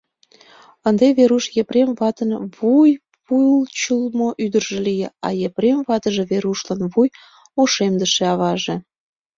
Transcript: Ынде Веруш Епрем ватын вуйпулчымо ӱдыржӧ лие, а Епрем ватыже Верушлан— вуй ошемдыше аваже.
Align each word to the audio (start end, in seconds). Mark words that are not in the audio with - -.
Ынде 0.87 1.07
Веруш 1.17 1.45
Епрем 1.61 1.89
ватын 1.99 2.31
вуйпулчымо 2.55 4.29
ӱдыржӧ 4.43 4.77
лие, 4.85 5.07
а 5.25 5.29
Епрем 5.47 5.79
ватыже 5.87 6.23
Верушлан— 6.31 6.81
вуй 6.93 7.09
ошемдыше 7.61 8.23
аваже. 8.33 8.75